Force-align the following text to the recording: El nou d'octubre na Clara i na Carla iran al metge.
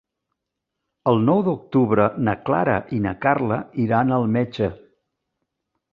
El 1.11 1.19
nou 1.25 1.43
d'octubre 1.49 2.07
na 2.29 2.35
Clara 2.49 2.79
i 2.97 3.01
na 3.05 3.15
Carla 3.27 3.61
iran 3.87 4.17
al 4.19 4.29
metge. 4.39 4.75